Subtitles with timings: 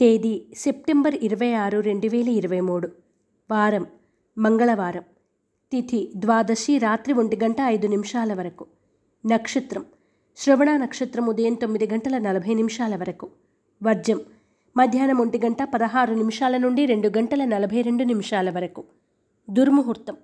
[0.00, 2.88] తేదీ సెప్టెంబర్ ఇరవై ఆరు రెండు వేల ఇరవై మూడు.
[3.50, 3.86] వారం
[4.38, 5.02] మంగళవారం.
[5.72, 8.66] తిథి ద్వాదశి రాత్రి ఒంటి గంట ఐదు నిమిషాల వరకు.
[9.26, 9.84] నక్షత్రం
[10.36, 13.30] శ్రవణ నక్షత్రం ఉదయం తొమ్మిది గంటల నలభై నిమిషాల వరకు.
[13.82, 14.20] వర్జం
[14.76, 18.84] మధ్యాహ్నం ఒంటి గంట పదహారు నిమిషాల నుండి రెండు గంటల నలభై రెండు నిమిషాల వరకు.
[19.50, 20.16] దుర్ముహూర్తం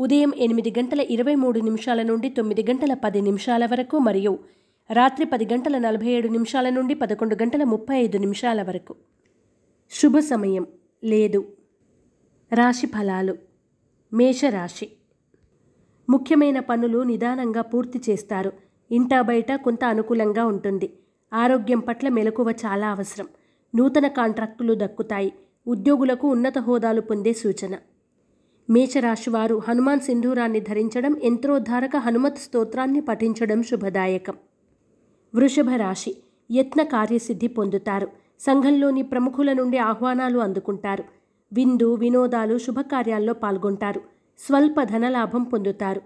[0.00, 4.38] ఉదయం ఎనిమిది గంటల ఇరవై మూడు నిమిషాల నుండి తొమ్మిది గంటల పది నిమిషాల వరకు మరియు
[4.90, 8.94] రాత్రి పది గంటల నలభై ఏడు నిమిషాల నుండి పదకొండు గంటల ముప్పై ఐదు నిమిషాల వరకు.
[9.90, 10.66] శుభ సమయం.
[11.04, 11.52] లేదు.
[12.52, 13.36] రాశి ఫలాలు.
[14.12, 14.88] మేషరాశి.
[16.10, 18.52] ముఖ్యమైన పనులు నిదానంగా పూర్తి చేస్తారు.
[18.90, 20.92] ఇంటా బయట కొంత అనుకూలంగా ఉంటుంది.
[21.32, 23.28] ఆరోగ్యం పట్ల మెలకువ చాలా అవసరం.
[23.76, 25.32] నూతన కాంట్రాక్టులు దక్కుతాయి.
[25.66, 27.76] ఉద్యోగులకు ఉన్నత హోదాలు పొందే సూచన.
[28.70, 34.34] మేషరాశివారు హనుమాన్ సింధూరాన్ని ధరించడం యంత్రోద్ధారక హనుమత్ స్తోత్రాన్ని పఠించడం శుభదాయకం.
[35.36, 36.16] వృషభ రాశి.
[36.52, 38.08] యత్న కార్యసిద్ధి పొందుతారు.
[38.40, 41.04] సంఘంలోని ప్రముఖుల నుండి ఆహ్వానాలు అందుకుంటారు.
[41.52, 44.00] విందు వినోదాలు శుభకార్యాల్లో పాల్గొంటారు.
[44.38, 46.02] స్వల్ప ధనలాభం పొందుతారు.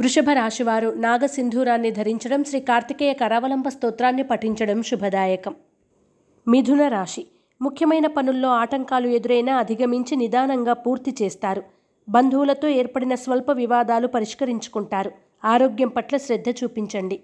[0.00, 5.54] వృషభ రాశివారు నాగసింధూరాన్ని ధరించడం శ్రీ కార్తికేయ కరావలంబ స్తోత్రాన్ని పఠించడం శుభదాయకం.
[6.48, 7.26] మిథున రాశి.
[7.62, 11.62] ముఖ్యమైన పనుల్లో ఆటంకాలు ఎదురైనా అధిగమించి నిదానంగా పూర్తి చేస్తారు.
[12.08, 15.10] బంధువులతో ఏర్పడిన స్వల్ప వివాదాలు పరిష్కరించుకుంటారు.
[15.44, 17.20] ఆరోగ్యం పట్ల శ్రద్ధ చూపించండి.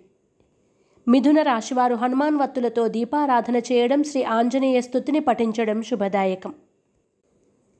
[1.08, 6.54] మిథున రాశివారు హనుమాన్ వత్తులతో దీపారాధన చేయడం శ్రీ ఆంజనేయ స్థుతిని పఠించడం శుభదాయకం.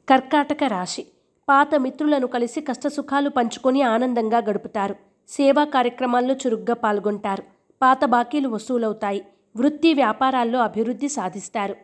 [0.08, 1.06] కర్కాటక రాశి.
[1.48, 4.96] పాత మిత్రులను కలిసి కష్టసుఖాలు పంచుకొని ఆనందంగా గడుపుతారు.
[5.28, 7.42] సేవా కార్యక్రమాల్లో చురుగ్గా పాల్గొంటారు.
[7.82, 9.24] పాత బాకీలు వసూలవుతాయి.
[9.56, 11.76] వృత్తి వ్యాపారాల్లో అభివృద్ధి సాధిస్తారు.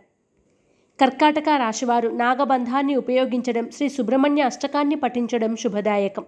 [1.01, 6.25] కర్కాటక రాశివారు నాగబంధాన్ని ఉపయోగించడం శ్రీ సుబ్రహ్మణ్య అష్టకాన్ని పఠించడం శుభదాయకం.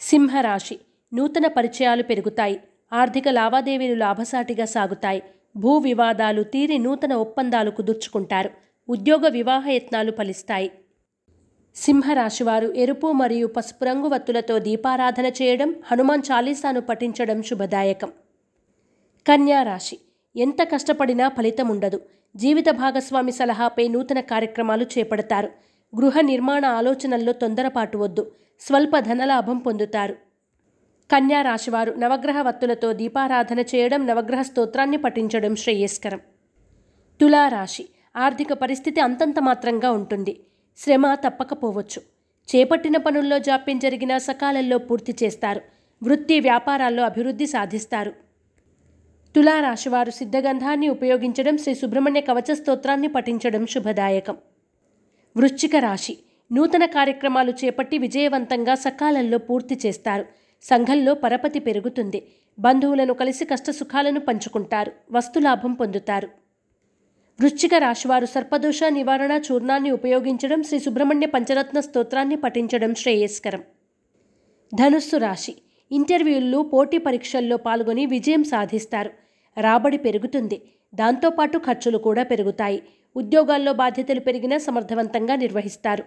[0.00, 0.78] సింహరాశి.
[1.14, 2.60] నూతన పరిచయాలు పెరుగుతాయి.
[2.92, 5.22] ఆర్థిక లావాదేవీలు లాభసాటిగా సాగుతాయి.
[5.56, 8.50] భూ వివాదాలు తీరి నూతన ఒప్పందాలు కుదుర్చుకుంటారు.
[8.88, 10.70] ఉద్యోగ వివాహ యత్నాలు ఫలిస్తాయి.
[11.76, 18.12] సింహరాశివారు ఎరుపు మరియు పసుపు రంగు వత్తులతో దీపారాధన చేయడం హనుమాన్ చాలీసాను పఠించడం శుభదాయకం.
[19.28, 19.98] కన్యా రాశి.
[20.36, 22.00] ఎంత కష్టపడినా ఫలితం ఉండదు.
[22.36, 25.48] జీవిత భాగస్వామి సలహాపై నూతన కార్యక్రమాలు చేపడతారు.
[25.96, 28.32] గృహ నిర్మాణ ఆలోచనల్లో తొందరపాటు వద్దు.
[28.60, 30.27] స్వల్ప ధనలాభం పొందుతారు.
[31.10, 36.20] కన్యా రాశివారు నవగ్రహ వత్తులతో దీపారాధన చేయడం నవగ్రహ స్తోత్రాన్ని పఠించడం శ్రేయస్కరం.
[37.20, 40.40] తులారాశి ఆర్థిక పరిస్థితి అంతంత మాత్రంగా ఉంటుంది.
[40.76, 42.02] శ్రమ తప్పకపోవచ్చు.
[42.48, 45.60] చేపట్టిన పనుల్లో జాప్యం జరిగినా సకాలంలో పూర్తి చేస్తారు.
[46.02, 48.12] వృత్తి వ్యాపారాల్లో అభివృద్ధి సాధిస్తారు.
[49.34, 54.36] తులారాశివారు సిద్ధగంధాన్ని ఉపయోగించడం శ్రీ సుబ్రహ్మణ్య కవచ స్తోత్రాన్ని పఠించడం శుభదాయకం.
[55.36, 56.18] వృశ్చిక రాశి
[56.52, 60.47] నూతన కార్యక్రమాలు చేపట్టి విజయవంతంగా సకాలంలో పూర్తి చేస్తారు.
[60.62, 62.26] సంఘంలో పరపతి పెరుగుతుంది.
[62.58, 64.92] బంధువులను కలిసి కష్టసుఖాలను పంచుకుంటారు.
[65.12, 66.28] వస్తులాభం పొందుతారు.
[67.40, 73.62] వృశ్చిక రాశివారు సర్పదోష నివారణ చూర్ణాన్ని ఉపయోగించడం శ్రీ సుబ్రహ్మణ్య పంచరత్న స్తోత్రాన్ని పఠించడం శ్రేయస్కరం.
[74.74, 75.54] ధనుస్సు రాశి.
[75.92, 79.10] ఇంటర్వ్యూల్లో పోటీ పరీక్షల్లో పాల్గొని విజయం సాధిస్తారు.
[79.60, 80.62] రాబడి పెరుగుతుంది.
[80.94, 82.82] దాంతోపాటు ఖర్చులు కూడా పెరుగుతాయి.
[83.16, 86.04] ఉద్యోగాల్లో బాధ్యతలు పెరిగినా సమర్థవంతంగా నిర్వహిస్తారు.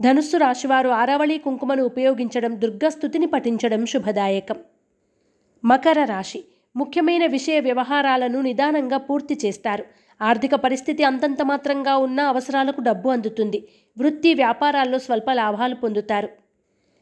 [0.00, 4.58] ధనుస్సు రాశివారు ఆరావళి కుంకుమను ఉపయోగించడం దుర్గస్థుతిని పఠించడం శుభదాయకం.
[5.64, 6.44] మకర రాశి
[6.76, 9.84] ముఖ్యమైన విషయ వ్యవహారాలను నిదానంగా పూర్తి చేస్తారు.
[10.22, 13.68] ఆర్థిక పరిస్థితి అంతంత మాత్రంగా ఉన్న అవసరాలకు డబ్బు అందుతుంది.
[13.98, 16.28] వృత్తి వ్యాపారాల్లో స్వల్ప లాభాలు పొందుతారు.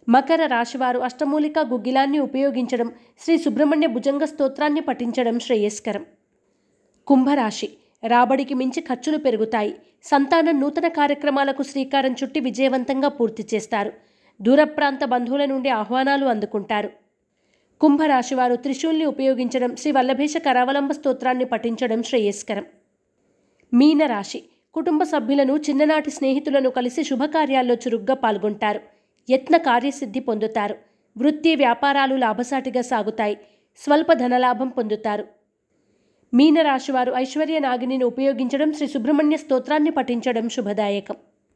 [0.08, 6.06] మకర రాశివారు అష్టమూలిక గుగ్గిలాన్ని ఉపయోగించడం శ్రీ సుబ్రహ్మణ్య భుజంగ స్తోత్రాన్ని పఠించడం శ్రేయస్కరం.
[7.06, 7.68] కుంభరాశి
[8.04, 9.76] రాబడికి మించి ఖర్చులు పెరుగుతాయి.
[10.04, 13.92] సంతానం నూతన కార్యక్రమాలకు శ్రీకారం చుట్టి విజయవంతంగా పూర్తి చేస్తారు.
[14.42, 16.90] దూర ప్రాంత బంధువుల నుండి ఆహ్వానాలు అందుకుంటారు.
[17.80, 22.64] కుంభరాశివారు త్రిశూల్ని ఉపయోగించడం శ్రీ వల్లభేష కరావలంబ స్తోత్రాన్ని పఠించడం శ్రేయస్కరం.
[23.74, 24.42] మీనరాశి
[24.74, 28.80] కుటుంబ సభ్యులను చిన్ననాటి స్నేహితులను కలిసి శుభకార్యాల్లో చురుగ్గా పాల్గొంటారు.
[29.30, 30.76] యత్న కార్యసిద్ధి పొందుతారు.
[31.18, 33.38] వృత్తి వ్యాపారాలు లాభసాటిగా సాగుతాయి.
[33.76, 35.41] స్వల్ప ధనలాభం పొందుతారు.
[36.34, 41.16] మీనరాశివారు ఐశ్వర్య నాగిని ఉపయోగించడం శ్రీ సుబ్రహ్మణ్య స్తోత్రాన్ని పఠించడం శుభదాయకం.